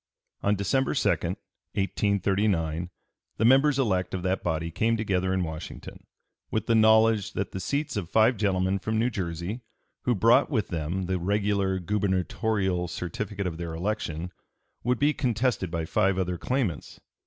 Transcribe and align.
On 0.41 0.55
December 0.55 0.95
2, 0.95 1.09
1839, 1.09 2.89
the 3.37 3.45
members 3.45 3.77
elect 3.77 4.15
of 4.15 4.23
that 4.23 4.41
body 4.41 4.71
came 4.71 4.97
together 4.97 5.31
in 5.31 5.43
Washington, 5.43 6.07
with 6.49 6.65
the 6.65 6.73
knowledge 6.73 7.33
that 7.33 7.51
the 7.51 7.59
seats 7.59 7.95
of 7.95 8.09
five 8.09 8.35
gentlemen 8.35 8.79
from 8.79 8.97
New 8.97 9.11
Jersey, 9.11 9.61
who 10.05 10.15
brought 10.15 10.49
with 10.49 10.69
them 10.69 11.03
the 11.05 11.19
regular 11.19 11.77
gubernatorial 11.77 12.87
certificate 12.87 13.45
of 13.45 13.59
their 13.59 13.75
election, 13.75 14.31
would 14.83 14.97
be 14.97 15.13
contested 15.13 15.69
by 15.69 15.85
five 15.85 16.17
other 16.17 16.39
claimants. 16.39 16.99